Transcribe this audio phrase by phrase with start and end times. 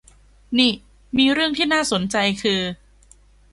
[0.59, 0.71] นี้
[1.17, 2.59] มีเรื่องที่น่าสนใจคือ